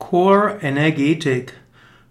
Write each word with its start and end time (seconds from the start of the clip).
Core 0.00 0.58
Energetik. 0.60 1.52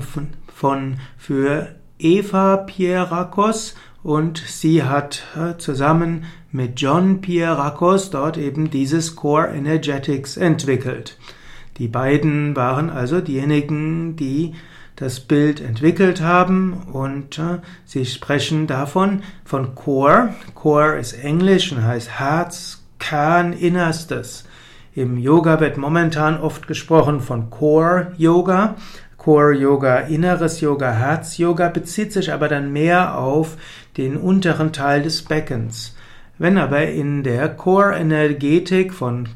von, 0.00 0.28
von 0.46 0.96
für 1.18 1.74
Eva 1.98 2.56
Pierrakos 2.56 3.74
und 4.02 4.38
sie 4.38 4.82
hat 4.82 5.22
äh, 5.36 5.58
zusammen 5.58 6.24
mit 6.50 6.80
John 6.80 7.20
Pierrakos 7.20 8.10
dort 8.10 8.36
eben 8.36 8.70
dieses 8.70 9.14
Core 9.16 9.48
Energetics 9.48 10.36
entwickelt. 10.36 11.18
Die 11.78 11.88
beiden 11.88 12.54
waren 12.54 12.90
also 12.90 13.20
diejenigen, 13.20 14.16
die 14.16 14.54
das 14.96 15.20
Bild 15.20 15.60
entwickelt 15.60 16.20
haben 16.20 16.74
und 16.92 17.38
äh, 17.38 17.58
sie 17.84 18.04
sprechen 18.04 18.66
davon 18.66 19.22
von 19.44 19.74
Core. 19.74 20.34
Core 20.54 20.98
ist 20.98 21.14
Englisch 21.14 21.72
und 21.72 21.82
heißt 21.82 22.18
Herz, 22.18 22.82
Kern, 22.98 23.52
Innerstes. 23.52 24.44
Im 24.94 25.16
Yoga 25.16 25.58
wird 25.58 25.78
momentan 25.78 26.38
oft 26.38 26.68
gesprochen 26.68 27.20
von 27.20 27.48
Core 27.48 28.12
Yoga. 28.18 28.76
Core 29.16 29.54
Yoga, 29.54 29.98
inneres 30.00 30.60
Yoga, 30.60 30.92
Herz 30.92 31.38
Yoga 31.38 31.68
bezieht 31.68 32.12
sich 32.12 32.32
aber 32.32 32.48
dann 32.48 32.72
mehr 32.72 33.16
auf 33.16 33.56
den 33.96 34.16
unteren 34.16 34.72
Teil 34.72 35.02
des 35.02 35.22
Beckens. 35.22 35.96
Wenn 36.38 36.58
aber 36.58 36.88
in 36.88 37.22
der 37.22 37.48
Core 37.48 37.94
Energetik 37.94 38.92
von 38.92 39.28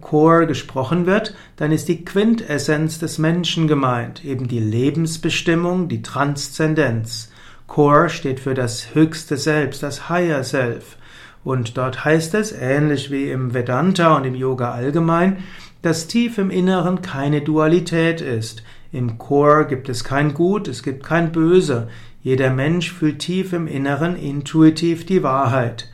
Core 0.00 0.46
gesprochen 0.46 1.06
wird, 1.06 1.34
dann 1.56 1.72
ist 1.72 1.88
die 1.88 2.04
Quintessenz 2.04 2.98
des 2.98 3.18
Menschen 3.18 3.68
gemeint, 3.68 4.24
eben 4.24 4.48
die 4.48 4.60
Lebensbestimmung, 4.60 5.88
die 5.88 6.02
Transzendenz. 6.02 7.32
Core 7.66 8.10
steht 8.10 8.40
für 8.40 8.54
das 8.54 8.94
höchste 8.94 9.36
Selbst, 9.36 9.82
das 9.82 10.10
Higher 10.10 10.44
Self. 10.44 10.96
Und 11.42 11.76
dort 11.76 12.04
heißt 12.04 12.34
es, 12.34 12.52
ähnlich 12.52 13.10
wie 13.10 13.30
im 13.30 13.54
Vedanta 13.54 14.16
und 14.16 14.24
im 14.24 14.34
Yoga 14.34 14.72
allgemein, 14.72 15.38
dass 15.80 16.06
tief 16.06 16.38
im 16.38 16.50
Inneren 16.50 17.02
keine 17.02 17.40
Dualität 17.40 18.20
ist. 18.20 18.62
Im 18.92 19.18
Core 19.18 19.66
gibt 19.66 19.88
es 19.88 20.04
kein 20.04 20.34
Gut, 20.34 20.68
es 20.68 20.82
gibt 20.82 21.02
kein 21.02 21.32
Böse. 21.32 21.88
Jeder 22.22 22.50
Mensch 22.50 22.92
fühlt 22.92 23.20
tief 23.20 23.52
im 23.52 23.66
Inneren 23.66 24.16
intuitiv 24.16 25.06
die 25.06 25.22
Wahrheit. 25.22 25.90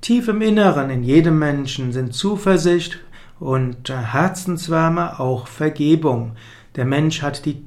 Tief 0.00 0.28
im 0.28 0.42
Inneren 0.42 0.90
in 0.90 1.02
jedem 1.02 1.38
Menschen 1.38 1.92
sind 1.92 2.12
Zuversicht, 2.12 2.98
und 3.40 3.88
Herzenswärme 3.88 5.18
auch 5.18 5.48
Vergebung. 5.48 6.36
Der 6.76 6.84
Mensch 6.84 7.22
hat 7.22 7.46
die, 7.46 7.64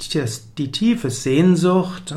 die 0.58 0.72
tiefe 0.72 1.10
Sehnsucht, 1.10 2.16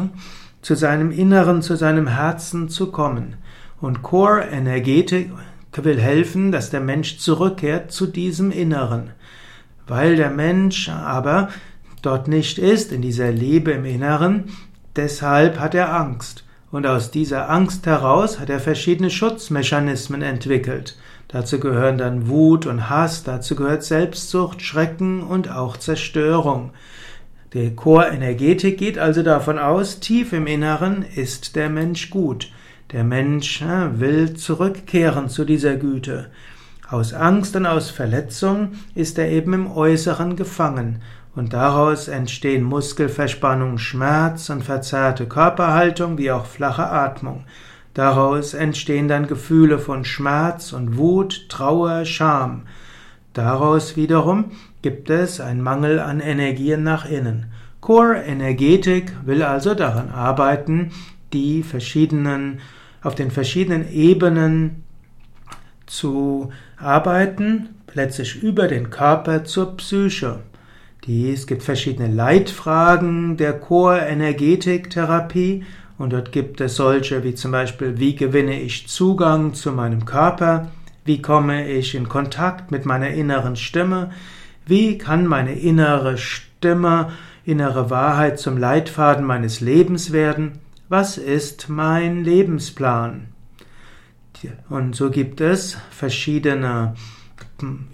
zu 0.62 0.74
seinem 0.74 1.10
Inneren, 1.10 1.62
zu 1.62 1.76
seinem 1.76 2.06
Herzen 2.06 2.68
zu 2.68 2.92
kommen. 2.92 3.36
Und 3.80 4.02
Core 4.02 4.42
Energetik 4.42 5.30
will 5.72 6.00
helfen, 6.00 6.52
dass 6.52 6.70
der 6.70 6.80
Mensch 6.80 7.18
zurückkehrt 7.18 7.92
zu 7.92 8.06
diesem 8.06 8.50
Inneren. 8.50 9.10
Weil 9.86 10.16
der 10.16 10.30
Mensch 10.30 10.88
aber 10.88 11.48
dort 12.02 12.28
nicht 12.28 12.58
ist, 12.58 12.92
in 12.92 13.02
dieser 13.02 13.30
Liebe 13.30 13.72
im 13.72 13.84
Inneren, 13.84 14.44
deshalb 14.96 15.60
hat 15.60 15.74
er 15.74 15.94
Angst. 15.94 16.44
Und 16.70 16.86
aus 16.86 17.10
dieser 17.10 17.48
Angst 17.48 17.86
heraus 17.86 18.40
hat 18.40 18.50
er 18.50 18.60
verschiedene 18.60 19.10
Schutzmechanismen 19.10 20.22
entwickelt. 20.22 20.96
Dazu 21.28 21.58
gehören 21.58 21.98
dann 21.98 22.28
Wut 22.28 22.66
und 22.66 22.88
Hass, 22.88 23.24
dazu 23.24 23.56
gehört 23.56 23.82
Selbstsucht, 23.82 24.62
Schrecken 24.62 25.22
und 25.22 25.50
auch 25.50 25.76
Zerstörung. 25.76 26.70
Die 27.52 27.74
Chor-Energetik 27.74 28.78
geht 28.78 28.98
also 28.98 29.22
davon 29.22 29.58
aus, 29.58 30.00
tief 30.00 30.32
im 30.32 30.46
Inneren 30.46 31.02
ist 31.02 31.56
der 31.56 31.68
Mensch 31.68 32.10
gut. 32.10 32.50
Der 32.92 33.02
Mensch 33.02 33.62
will 33.62 34.34
zurückkehren 34.34 35.28
zu 35.28 35.44
dieser 35.44 35.76
Güte. 35.76 36.30
Aus 36.88 37.12
Angst 37.12 37.56
und 37.56 37.66
aus 37.66 37.90
Verletzung 37.90 38.74
ist 38.94 39.18
er 39.18 39.28
eben 39.28 39.52
im 39.54 39.70
Äußeren 39.70 40.36
gefangen 40.36 41.02
und 41.34 41.52
daraus 41.52 42.08
entstehen 42.08 42.62
Muskelverspannung, 42.62 43.78
Schmerz 43.78 44.48
und 44.50 44.62
verzerrte 44.62 45.26
Körperhaltung 45.26 46.16
wie 46.16 46.30
auch 46.30 46.46
flache 46.46 46.86
Atmung. 46.86 47.44
Daraus 47.96 48.52
entstehen 48.52 49.08
dann 49.08 49.26
Gefühle 49.26 49.78
von 49.78 50.04
Schmerz 50.04 50.74
und 50.74 50.98
Wut, 50.98 51.48
Trauer, 51.48 52.04
Scham. 52.04 52.64
Daraus 53.32 53.96
wiederum 53.96 54.50
gibt 54.82 55.08
es 55.08 55.40
einen 55.40 55.62
Mangel 55.62 55.98
an 55.98 56.20
Energien 56.20 56.82
nach 56.82 57.06
innen. 57.08 57.46
Core 57.80 58.18
Energetik 58.18 59.14
will 59.24 59.42
also 59.42 59.72
daran 59.72 60.10
arbeiten, 60.10 60.90
die 61.32 61.62
verschiedenen, 61.62 62.60
auf 63.02 63.14
den 63.14 63.30
verschiedenen 63.30 63.90
Ebenen 63.90 64.84
zu 65.86 66.50
arbeiten, 66.76 67.70
letztlich 67.94 68.42
über 68.42 68.68
den 68.68 68.90
Körper 68.90 69.44
zur 69.44 69.74
Psyche. 69.78 70.40
Es 71.08 71.46
gibt 71.46 71.62
verschiedene 71.62 72.12
Leitfragen 72.12 73.38
der 73.38 73.54
Core 73.54 74.00
Energetik 74.00 74.90
Therapie 74.90 75.64
und 75.98 76.12
dort 76.12 76.32
gibt 76.32 76.60
es 76.60 76.76
solche 76.76 77.24
wie 77.24 77.34
zum 77.34 77.52
Beispiel, 77.52 77.98
wie 77.98 78.14
gewinne 78.14 78.60
ich 78.60 78.88
Zugang 78.88 79.54
zu 79.54 79.72
meinem 79.72 80.04
Körper? 80.04 80.70
Wie 81.04 81.22
komme 81.22 81.70
ich 81.70 81.94
in 81.94 82.08
Kontakt 82.08 82.70
mit 82.70 82.84
meiner 82.84 83.10
inneren 83.10 83.56
Stimme? 83.56 84.10
Wie 84.66 84.98
kann 84.98 85.26
meine 85.26 85.54
innere 85.54 86.18
Stimme, 86.18 87.12
innere 87.44 87.90
Wahrheit 87.90 88.38
zum 88.38 88.58
Leitfaden 88.58 89.24
meines 89.24 89.60
Lebens 89.60 90.12
werden? 90.12 90.58
Was 90.88 91.16
ist 91.16 91.68
mein 91.68 92.24
Lebensplan? 92.24 93.28
Und 94.68 94.94
so 94.94 95.10
gibt 95.10 95.40
es 95.40 95.78
verschiedene 95.90 96.94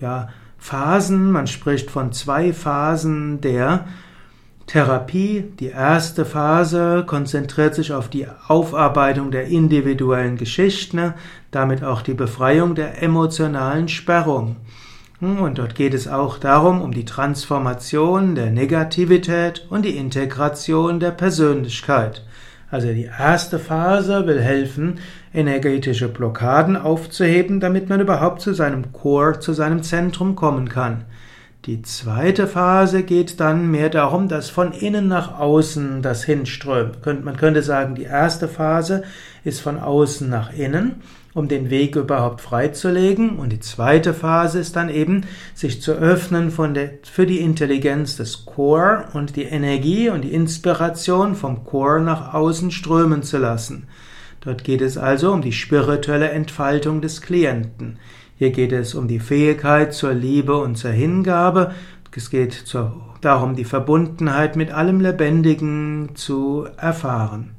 ja, 0.00 0.28
Phasen. 0.58 1.30
Man 1.30 1.46
spricht 1.46 1.90
von 1.90 2.12
zwei 2.12 2.52
Phasen 2.52 3.40
der 3.40 3.86
Therapie, 4.66 5.44
die 5.58 5.68
erste 5.68 6.24
Phase, 6.24 7.04
konzentriert 7.06 7.74
sich 7.74 7.92
auf 7.92 8.08
die 8.08 8.26
Aufarbeitung 8.48 9.30
der 9.30 9.46
individuellen 9.46 10.36
Geschichten, 10.36 11.14
damit 11.50 11.84
auch 11.84 12.02
die 12.02 12.14
Befreiung 12.14 12.74
der 12.74 13.02
emotionalen 13.02 13.88
Sperrung. 13.88 14.56
Und 15.20 15.58
dort 15.58 15.74
geht 15.74 15.94
es 15.94 16.08
auch 16.08 16.38
darum, 16.38 16.82
um 16.82 16.92
die 16.92 17.04
Transformation 17.04 18.34
der 18.34 18.50
Negativität 18.50 19.66
und 19.70 19.84
die 19.84 19.96
Integration 19.96 20.98
der 20.98 21.12
Persönlichkeit. 21.12 22.24
Also 22.72 22.88
die 22.88 23.10
erste 23.18 23.58
Phase 23.58 24.26
will 24.26 24.40
helfen, 24.40 24.98
energetische 25.34 26.08
Blockaden 26.08 26.76
aufzuheben, 26.76 27.60
damit 27.60 27.88
man 27.88 28.00
überhaupt 28.00 28.40
zu 28.40 28.54
seinem 28.54 28.92
Core, 28.92 29.38
zu 29.38 29.52
seinem 29.52 29.82
Zentrum 29.82 30.34
kommen 30.34 30.68
kann. 30.68 31.04
Die 31.66 31.80
zweite 31.82 32.48
Phase 32.48 33.04
geht 33.04 33.38
dann 33.38 33.70
mehr 33.70 33.88
darum, 33.88 34.26
dass 34.26 34.50
von 34.50 34.72
innen 34.72 35.06
nach 35.06 35.38
außen 35.38 36.02
das 36.02 36.24
hinströmt. 36.24 37.06
Man 37.06 37.36
könnte 37.36 37.62
sagen, 37.62 37.94
die 37.94 38.02
erste 38.02 38.48
Phase 38.48 39.04
ist 39.44 39.60
von 39.60 39.78
außen 39.78 40.28
nach 40.28 40.52
innen, 40.52 41.02
um 41.34 41.46
den 41.46 41.70
Weg 41.70 41.94
überhaupt 41.94 42.40
freizulegen. 42.40 43.38
Und 43.38 43.50
die 43.50 43.60
zweite 43.60 44.12
Phase 44.12 44.58
ist 44.58 44.74
dann 44.74 44.88
eben, 44.88 45.22
sich 45.54 45.80
zu 45.80 45.92
öffnen 45.92 46.52
der, 46.74 46.90
für 47.04 47.26
die 47.26 47.38
Intelligenz 47.38 48.16
des 48.16 48.44
Core 48.44 49.04
und 49.12 49.36
die 49.36 49.44
Energie 49.44 50.08
und 50.08 50.22
die 50.22 50.34
Inspiration 50.34 51.36
vom 51.36 51.64
Core 51.64 52.00
nach 52.00 52.34
außen 52.34 52.72
strömen 52.72 53.22
zu 53.22 53.38
lassen. 53.38 53.86
Dort 54.40 54.64
geht 54.64 54.80
es 54.80 54.98
also 54.98 55.30
um 55.30 55.42
die 55.42 55.52
spirituelle 55.52 56.30
Entfaltung 56.30 57.00
des 57.00 57.20
Klienten. 57.20 57.98
Hier 58.42 58.50
geht 58.50 58.72
es 58.72 58.96
um 58.96 59.06
die 59.06 59.20
Fähigkeit 59.20 59.94
zur 59.94 60.14
Liebe 60.14 60.56
und 60.56 60.74
zur 60.74 60.90
Hingabe. 60.90 61.70
Es 62.10 62.28
geht 62.28 62.64
darum, 63.20 63.54
die 63.54 63.64
Verbundenheit 63.64 64.56
mit 64.56 64.72
allem 64.72 64.98
Lebendigen 65.00 66.16
zu 66.16 66.66
erfahren. 66.76 67.52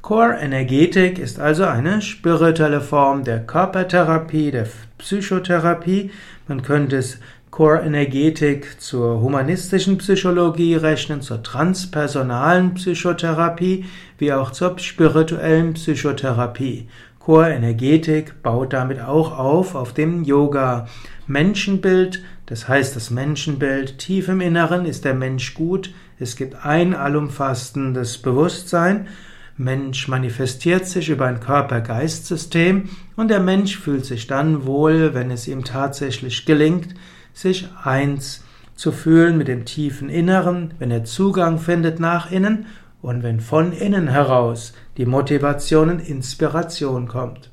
Core 0.00 0.38
Energetik 0.40 1.18
ist 1.18 1.38
also 1.38 1.64
eine 1.64 2.00
spirituelle 2.00 2.80
Form 2.80 3.24
der 3.24 3.40
Körpertherapie, 3.40 4.52
der 4.52 4.66
Psychotherapie. 4.96 6.10
Man 6.48 6.62
könnte 6.62 6.96
es 6.96 7.18
Core 7.50 7.82
Energetik 7.82 8.80
zur 8.80 9.20
humanistischen 9.20 9.98
Psychologie 9.98 10.76
rechnen, 10.76 11.20
zur 11.20 11.42
transpersonalen 11.42 12.72
Psychotherapie, 12.72 13.84
wie 14.16 14.32
auch 14.32 14.50
zur 14.50 14.78
spirituellen 14.78 15.74
Psychotherapie. 15.74 16.88
Core 17.26 17.50
Energetik 17.50 18.40
baut 18.44 18.72
damit 18.72 19.00
auch 19.00 19.36
auf 19.36 19.74
auf 19.74 19.92
dem 19.92 20.22
Yoga 20.22 20.86
Menschenbild, 21.26 22.22
das 22.46 22.68
heißt 22.68 22.94
das 22.94 23.10
Menschenbild 23.10 23.98
tief 23.98 24.28
im 24.28 24.40
Inneren 24.40 24.86
ist 24.86 25.04
der 25.04 25.14
Mensch 25.14 25.54
gut, 25.54 25.92
es 26.20 26.36
gibt 26.36 26.64
ein 26.64 26.94
allumfassendes 26.94 28.18
Bewusstsein. 28.18 29.08
Mensch 29.56 30.06
manifestiert 30.06 30.86
sich 30.86 31.08
über 31.08 31.26
ein 31.26 31.40
Körper-Geist-System 31.40 32.90
und 33.16 33.26
der 33.26 33.40
Mensch 33.40 33.76
fühlt 33.76 34.06
sich 34.06 34.28
dann 34.28 34.64
wohl, 34.64 35.12
wenn 35.12 35.32
es 35.32 35.48
ihm 35.48 35.64
tatsächlich 35.64 36.46
gelingt, 36.46 36.94
sich 37.32 37.68
eins 37.82 38.44
zu 38.76 38.92
fühlen 38.92 39.36
mit 39.36 39.48
dem 39.48 39.64
tiefen 39.64 40.10
Inneren, 40.10 40.74
wenn 40.78 40.92
er 40.92 41.02
Zugang 41.02 41.58
findet 41.58 41.98
nach 41.98 42.30
innen 42.30 42.66
und 43.06 43.22
wenn 43.22 43.38
von 43.38 43.70
innen 43.70 44.08
heraus 44.08 44.72
die 44.96 45.06
Motivation 45.06 45.90
und 45.90 46.00
Inspiration 46.00 47.06
kommt. 47.06 47.52